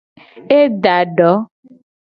E 0.59 0.59
da 0.83 0.95
do. 1.17 1.31